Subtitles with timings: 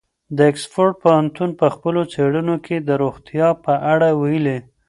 [0.37, 4.57] د اکسفورډ پوهنتون په خپلو څېړنو کې د روغتیا په اړه ویلي.